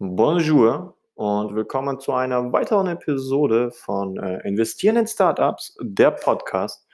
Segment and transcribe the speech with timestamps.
[0.00, 6.86] Bonjour und willkommen zu einer weiteren Episode von äh, Investieren in Startups, der Podcast.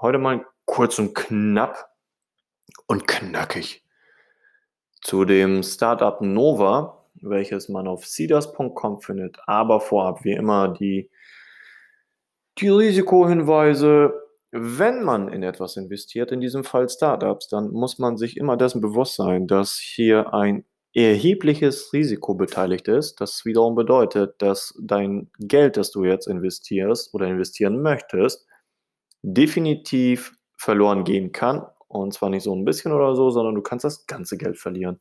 [0.00, 1.90] Heute mal kurz und knapp
[2.86, 3.84] und knackig
[5.00, 9.38] zu dem Startup Nova, welches man auf seeders.com findet.
[9.48, 11.10] Aber vorab wie immer die,
[12.58, 14.14] die Risikohinweise.
[14.52, 18.80] Wenn man in etwas investiert, in diesem Fall Startups, dann muss man sich immer dessen
[18.80, 20.64] bewusst sein, dass hier ein
[20.94, 23.20] erhebliches Risiko beteiligt ist.
[23.20, 28.46] Das wiederum bedeutet, dass dein Geld, das du jetzt investierst oder investieren möchtest,
[29.22, 31.66] definitiv verloren gehen kann.
[31.88, 35.00] Und zwar nicht so ein bisschen oder so, sondern du kannst das ganze Geld verlieren.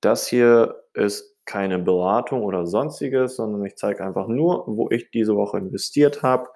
[0.00, 5.36] Das hier ist keine Beratung oder sonstiges, sondern ich zeige einfach nur, wo ich diese
[5.36, 6.48] Woche investiert habe,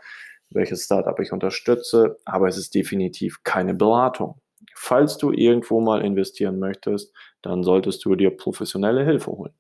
[0.51, 4.41] welches Startup ich unterstütze, aber es ist definitiv keine Beratung.
[4.81, 9.53] Falls du irgendwo mal investieren möchtest, dann solltest du dir professionelle Hilfe holen.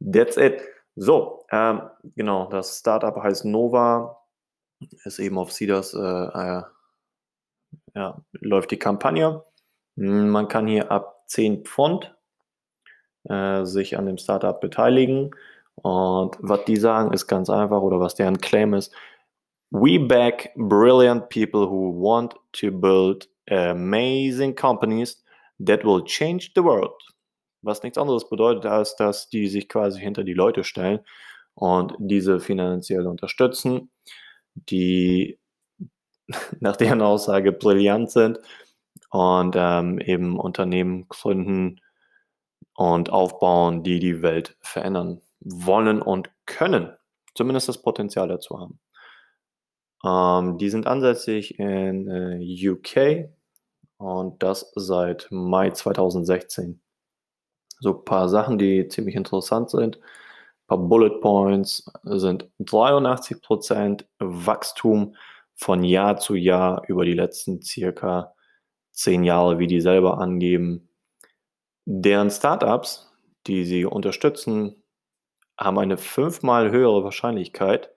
[0.00, 0.60] That's it.
[0.96, 1.80] So, ähm,
[2.14, 4.18] genau, das Startup heißt Nova,
[5.04, 6.62] ist eben auf Cedars, äh, äh,
[7.94, 9.42] ja, läuft die Kampagne.
[9.96, 12.14] Man kann hier ab 10 Pfund
[13.24, 15.30] äh, sich an dem Startup beteiligen.
[15.76, 18.94] Und was die sagen, ist ganz einfach, oder was deren Claim ist,
[19.70, 25.16] we back brilliant people who want to build amazing companies
[25.58, 26.92] that will change the world.
[27.62, 31.00] Was nichts anderes bedeutet, als dass die sich quasi hinter die Leute stellen
[31.54, 33.90] und diese finanziell unterstützen,
[34.54, 35.38] die
[36.60, 38.38] nach deren Aussage brillant sind
[39.10, 41.80] und ähm, eben Unternehmen gründen
[42.74, 46.96] und aufbauen, die die Welt verändern wollen und können.
[47.34, 48.80] Zumindest das Potenzial dazu haben.
[50.04, 53.30] Ähm, die sind ansässig in äh, UK,
[54.00, 56.80] und das seit Mai 2016.
[57.80, 59.98] So ein paar Sachen, die ziemlich interessant sind.
[59.98, 65.16] Ein paar Bullet Points sind 83% Wachstum
[65.54, 68.34] von Jahr zu Jahr über die letzten circa
[68.92, 70.88] 10 Jahre, wie die selber angeben.
[71.84, 73.12] Deren Startups,
[73.46, 74.82] die sie unterstützen,
[75.58, 77.90] haben eine fünfmal höhere Wahrscheinlichkeit,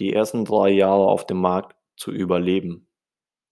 [0.00, 2.86] die ersten drei Jahre auf dem Markt zu überleben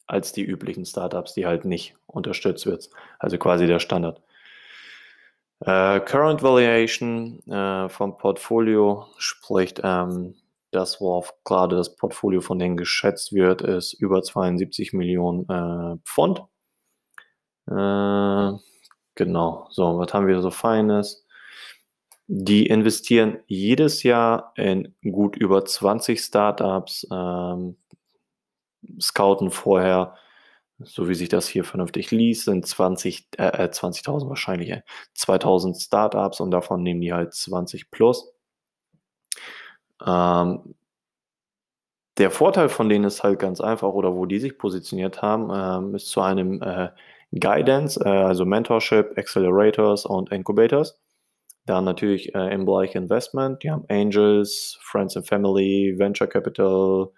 [0.06, 2.90] als die üblichen Startups, die halt nicht unterstützt wird.
[3.18, 4.20] Also quasi der Standard.
[5.60, 10.34] Äh, Current Valuation äh, vom Portfolio spricht, ähm,
[10.72, 16.42] das, worauf gerade das Portfolio von denen geschätzt wird, ist über 72 Millionen äh, Pfund.
[17.68, 18.58] Äh,
[19.14, 21.21] genau, so, was haben wir so Feines?
[22.28, 27.76] Die investieren jedes Jahr in gut über 20 Startups, ähm,
[29.00, 30.14] scouten vorher,
[30.78, 34.82] so wie sich das hier vernünftig liest, sind 20, äh, 20.000 äh, wahrscheinlich, äh,
[35.14, 38.32] 2000 Startups und davon nehmen die halt 20 plus.
[40.06, 40.74] Ähm,
[42.18, 45.94] der Vorteil von denen ist halt ganz einfach, oder wo die sich positioniert haben, ähm,
[45.94, 46.90] ist zu einem äh,
[47.38, 50.98] Guidance, äh, also Mentorship, Accelerators und Incubators.
[51.66, 57.12] Dann natürlich äh, im Bereich Investment, die haben Angels, Friends and Family, Venture Capital,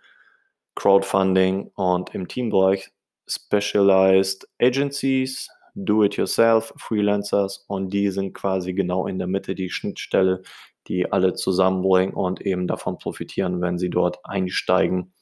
[0.74, 2.90] Crowdfunding und im Teambereich
[3.26, 10.42] Specialized Agencies, Do-it-yourself, Freelancers und die sind quasi genau in der Mitte die Schnittstelle,
[10.88, 15.14] die alle zusammenbringen und eben davon profitieren, wenn sie dort einsteigen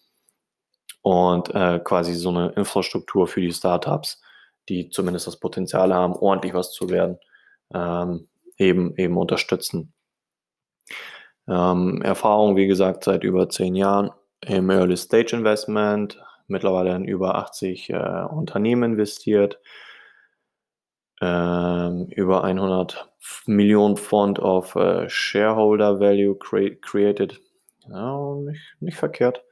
[1.03, 4.21] und äh, quasi so eine Infrastruktur für die Startups,
[4.69, 7.19] die zumindest das Potenzial haben, ordentlich was zu werden,
[7.75, 8.29] ähm,
[8.63, 9.93] eben, eben unterstützen.
[11.49, 14.11] Ähm, Erfahrung, wie gesagt, seit über zehn Jahren
[14.47, 19.59] im Early Stage Investment, mittlerweile in über 80 äh, Unternehmen investiert,
[21.21, 23.09] ähm, über 100
[23.47, 27.41] Millionen Pfund of äh, Shareholder Value cre created.
[27.89, 29.45] Ja, nicht, nicht verkehrt.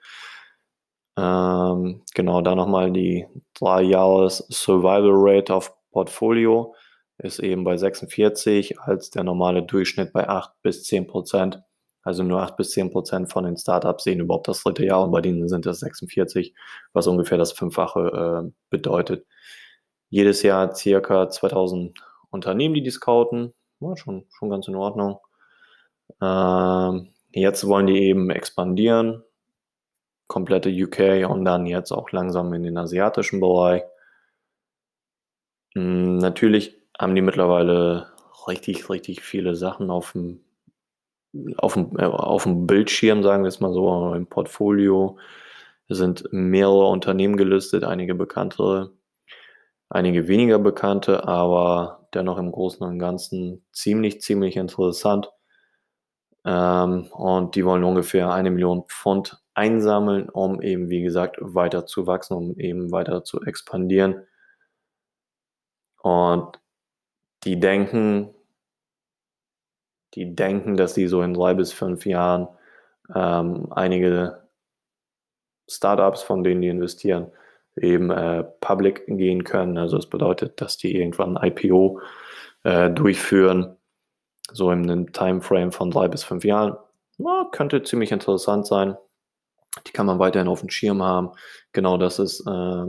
[1.16, 6.74] Ähm, genau, da nochmal die 3 Jahres Survival Rate auf Portfolio
[7.22, 11.62] ist eben bei 46 als der normale Durchschnitt bei 8 bis 10 Prozent.
[12.02, 15.10] Also nur 8 bis 10 Prozent von den Startups sehen überhaupt das dritte Jahr und
[15.10, 16.54] bei denen sind das 46,
[16.92, 19.26] was ungefähr das Fünffache äh, bedeutet.
[20.08, 21.96] Jedes Jahr circa 2000
[22.30, 23.52] Unternehmen, die die scouten.
[23.80, 25.18] Ja, schon, schon ganz in Ordnung.
[26.22, 29.22] Ähm, jetzt wollen die eben expandieren.
[30.26, 33.82] Komplette UK und dann jetzt auch langsam in den asiatischen Bereich.
[35.74, 38.12] Hm, natürlich haben die mittlerweile
[38.46, 40.44] richtig, richtig viele Sachen auf dem
[41.58, 45.16] auf dem, äh, auf dem Bildschirm, sagen wir es mal so, im Portfolio
[45.88, 48.92] sind mehrere Unternehmen gelistet, einige bekanntere,
[49.88, 55.30] einige weniger bekannte, aber dennoch im Großen und Ganzen ziemlich, ziemlich interessant.
[56.44, 62.06] Ähm, und die wollen ungefähr eine Million Pfund einsammeln, um eben, wie gesagt, weiter zu
[62.06, 64.26] wachsen, um eben weiter zu expandieren.
[66.02, 66.59] Und
[67.44, 68.34] die denken,
[70.14, 72.48] die denken, dass sie so in drei bis fünf Jahren
[73.14, 74.48] ähm, einige
[75.68, 77.30] Startups, von denen die investieren,
[77.76, 79.78] eben äh, public gehen können.
[79.78, 82.00] Also das bedeutet, dass die irgendwann ein IPO
[82.64, 83.76] äh, durchführen,
[84.52, 86.76] so in einem Timeframe von drei bis fünf Jahren.
[87.18, 88.96] Ja, könnte ziemlich interessant sein.
[89.86, 91.30] Die kann man weiterhin auf dem Schirm haben.
[91.72, 92.84] Genau das ist äh,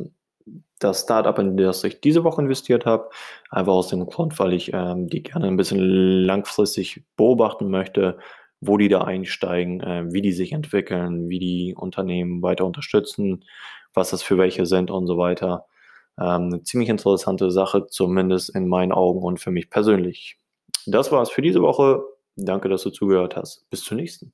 [0.84, 3.10] das Startup, in das ich diese Woche investiert habe.
[3.50, 8.18] Einfach aus dem Grund, weil ich ähm, die gerne ein bisschen langfristig beobachten möchte,
[8.60, 13.46] wo die da einsteigen, äh, wie die sich entwickeln, wie die Unternehmen weiter unterstützen,
[13.94, 15.66] was das für welche sind und so weiter.
[16.20, 20.38] Ähm, eine ziemlich interessante Sache, zumindest in meinen Augen und für mich persönlich.
[20.86, 22.04] Das war es für diese Woche.
[22.36, 23.70] Danke, dass du zugehört hast.
[23.70, 24.34] Bis zur nächsten.